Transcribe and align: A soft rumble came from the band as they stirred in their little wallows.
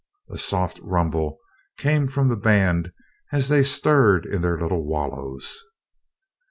A 0.31 0.37
soft 0.39 0.79
rumble 0.81 1.37
came 1.77 2.07
from 2.07 2.27
the 2.27 2.35
band 2.35 2.91
as 3.31 3.49
they 3.49 3.61
stirred 3.61 4.25
in 4.25 4.41
their 4.41 4.59
little 4.59 4.83
wallows. 4.83 5.63